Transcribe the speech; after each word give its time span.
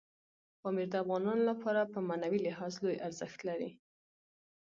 پامیر 0.61 0.87
د 0.91 0.95
افغانانو 1.03 1.43
لپاره 1.51 1.81
په 1.93 1.99
معنوي 2.07 2.39
لحاظ 2.47 2.73
لوی 2.83 2.97
ارزښت 3.07 3.39
لري. 3.49 3.71